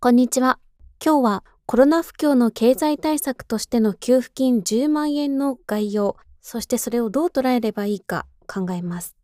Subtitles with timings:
[0.00, 0.60] こんにちは。
[1.04, 9.16] 今日はコロナ不況の経済対策としての給付金10万円の概要、そしてそれをどう捉えればいいか考えます。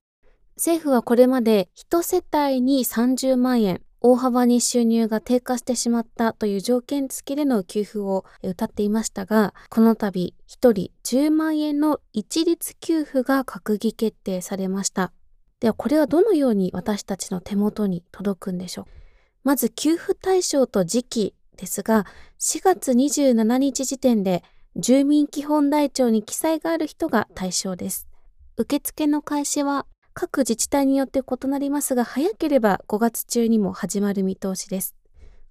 [0.57, 15.13] 政府はこれまで1世帯に30万円、大幅に収入が低下してしまったという条件付きでの給付を謳っていましたが、この度1人10万円の一律給付が閣議決定されました。
[15.61, 19.04] ではこれはどのように私たちの手元に届くんでしょう？
[19.45, 22.07] まず給付対象と時期ですが、
[22.41, 24.43] 4月27日時点で
[24.77, 28.09] 住民基本台帳に記載がある人が対象です。
[28.57, 34.95] 受付の開始は各自治体によって異なりますが、早ければ5月中にも始まる見通しです。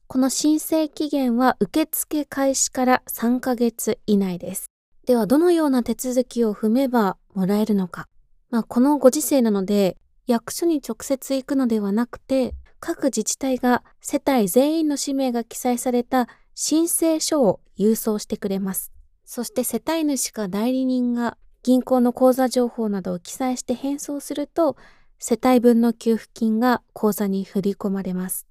[0.07, 4.67] この申請期限は受付開始から3ヶ月以内です。
[5.05, 8.07] では、どのような手続きを踏めばもらえるのか。
[8.49, 9.97] まあ、このご時世なので、
[10.27, 12.55] 役所に直接行くのではなくて、
[12.85, 18.91] 各自治体が世帯全員の氏名が記載された申請書を郵送してくれます。
[19.23, 24.75] そして世帯主か代理人が銀行の口座情報などを記載して返送すると、
[25.17, 28.47] 世帯分の給付金が口座に振り込まれます。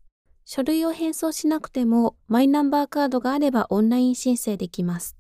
[0.46, 5.14] 書類を返送しなくてもマイナンバーカードがあればオンライン申請できます。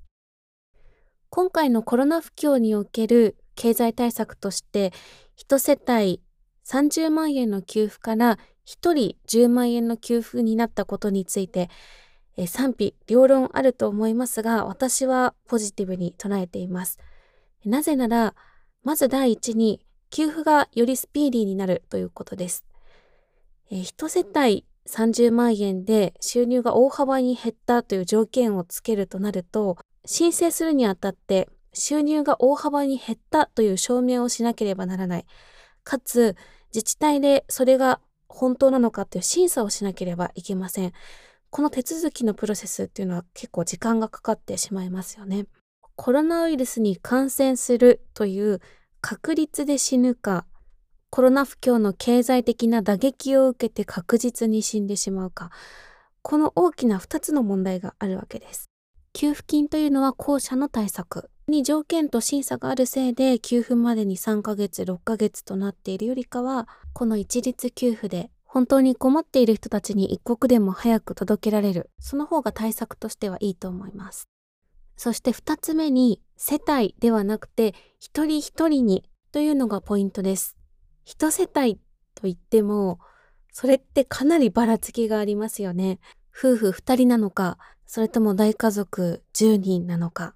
[1.28, 4.90] 今回のコロナ不況における経済対策として、
[5.36, 6.22] 1世帯
[6.64, 11.70] 30万円の給付から1人10万円の給付になったことについて、
[12.36, 16.98] え賛否両論あると思いますが、私はポジティブに捉えています。
[17.64, 18.34] なぜなら、
[18.82, 22.64] まず第一に、給付がよりスピーディーになるということです。
[23.70, 35.26] え1世帯30万円で収入が大幅に減ったという条件をつけるとなると、申請するにあたって収入が大幅に減ったという証明をしなければならない。
[35.84, 36.36] かつ、
[36.74, 38.00] 自治体でそれが
[38.32, 40.92] 本当なのかっていう審査をしなければいけません。
[41.50, 45.46] この手続きのプロセスっていうのは結構時間がかかってしまいますよね。
[45.96, 48.60] コロナウイルスに感染するという
[49.02, 50.46] 確率で死ぬか、
[51.10, 55.50] コロナ不況の経済的な打撃を受けて確実に死んでしまうか、
[56.22, 58.70] この大きな2つの問題があるわけです。
[59.12, 71.90] 給付金というのは後者の対策に条件と審査があるせいで給付までに3ヶ月6ヶ月となっているよりかはこの一律給付で本当に困っている人たちに一刻でも早く届けられる。
[72.00, 74.28] その方が対策としてはいいと思います。
[74.96, 80.56] そして2つ目に世帯ではなくて一人一人にというのがポイントです。
[81.04, 81.78] 一世帯
[82.14, 82.98] といっても
[83.52, 86.00] それってかなりばらつきがありますよね。
[86.34, 90.34] 夫婦2人なのかそれとも大家族10人なのか。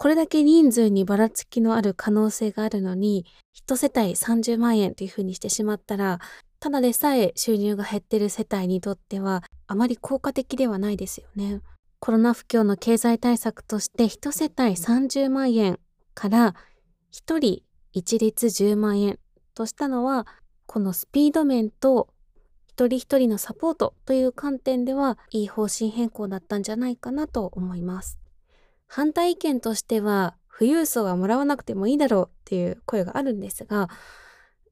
[0.00, 6.20] これだけ人数にばらつきのある可能性があるのに、一世帯30万円というふうにしてしまったら、
[6.58, 11.60] ただでさえ収入が減ってる世帯にとっては、あまり効果的ではないですよね。
[11.98, 15.78] コロナ不況の経済対策として一世帯30万円
[16.14, 16.54] から
[17.10, 17.62] 一人
[17.92, 19.18] 一律10万円
[19.54, 20.26] としたのは、
[20.64, 22.08] このスピード面と
[22.68, 28.19] 一人一人のサポートという観点ではいい方針変更だったんじゃないかなと思います。
[28.92, 33.88] 反対意見としては、富裕層はもらわなくてもいいだろうっていう声があるんですが、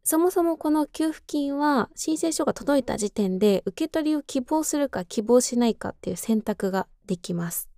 [0.02, 7.68] そもそもこの給付金は申請書が届いた時点で受け取りを希望するか希望しないかっていう選択ができます。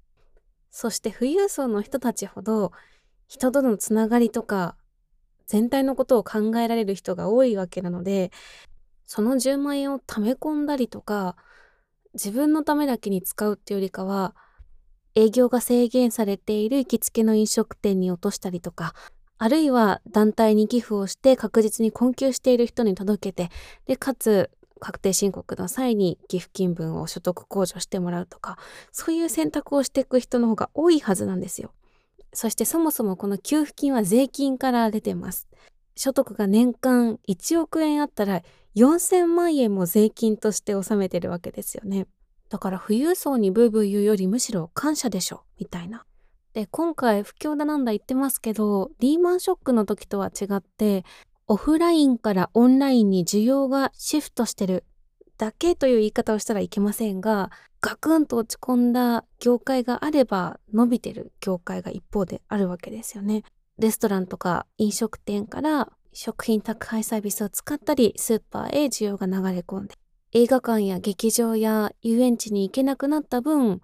[0.71, 2.73] そして富裕層の人たちほど
[3.29, 4.77] 人とのつながりとか
[5.47, 8.33] 全体のことを考えられる人が多いわけなので、
[9.05, 11.37] その10万円を貯め込んだりとか
[12.15, 14.35] 自分のためだけに使うっていうよりかは
[15.15, 18.95] 営業が制限されている行きつけの飲食店に落としたりとか、
[19.39, 23.51] あるいは団体に寄付をして確実に困窮している人に届けて、
[23.87, 24.51] で、かつ
[24.81, 28.59] 確定申告の際に寄付金分を所得控除してもらうとか、
[28.93, 31.73] そういう選択をしていく人の方が多いはずなんですよ。
[32.33, 35.49] そしてそもそもこの給付金は税金から出てます。
[35.97, 38.43] 所得が年間1億円あったら
[38.77, 42.07] 4000万円も税金として納めてるわけですよね。
[42.51, 46.05] だから富裕層にブーブー言うよりむしろ感謝でしょ、みたいな。
[46.53, 51.05] で、今回不況だなんだ言ってますけど、リーマンショックの時とは違って、
[51.47, 54.85] オフラインからオンラインに需要がシフトしてる
[55.39, 57.51] だけという言い方をしたらいけませんが、
[57.81, 63.45] ガクンと落ち込んだ業界があれば伸びてる業界が一方であるわけですよね。
[63.79, 69.95] レストランとか飲食店から食品宅配サービスを使ったり、スーパーへ需要が流れ込んで、
[70.33, 73.81] 映画館や劇場や遊園地に行けなくなった分、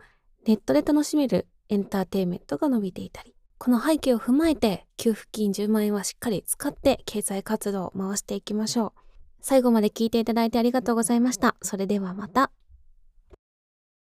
[0.46, 9.00] ネットで楽しめるエンターテインメントが伸びていたり、この背景を踏まえて、給付金10万円はしっかり使って経済活動を回していきましょう。
[9.40, 11.56] 最後まで聞いていただいてありがとうございました。
[11.62, 12.52] それではまた。